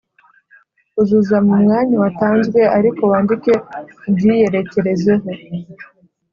Uzuza 1.01 1.35
mu 1.45 1.53
mwanya 1.61 1.95
watanzwe 2.03 2.59
ariko 2.77 3.01
wandike 3.11 3.53
ubyiyerekezeho 4.07 5.27